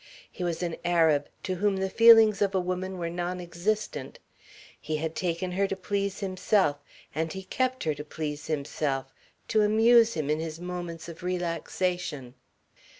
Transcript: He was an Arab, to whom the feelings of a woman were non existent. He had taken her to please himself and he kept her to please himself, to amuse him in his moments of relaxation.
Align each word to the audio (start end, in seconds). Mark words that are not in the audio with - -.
He 0.31 0.43
was 0.43 0.63
an 0.63 0.77
Arab, 0.83 1.27
to 1.43 1.53
whom 1.53 1.77
the 1.77 1.87
feelings 1.87 2.41
of 2.41 2.55
a 2.55 2.59
woman 2.59 2.97
were 2.97 3.07
non 3.11 3.39
existent. 3.39 4.17
He 4.79 4.97
had 4.97 5.13
taken 5.15 5.51
her 5.51 5.67
to 5.67 5.75
please 5.75 6.21
himself 6.21 6.77
and 7.13 7.31
he 7.31 7.43
kept 7.43 7.83
her 7.83 7.93
to 7.93 8.03
please 8.03 8.47
himself, 8.47 9.13
to 9.49 9.61
amuse 9.61 10.15
him 10.15 10.31
in 10.31 10.39
his 10.39 10.59
moments 10.59 11.07
of 11.07 11.21
relaxation. 11.21 12.33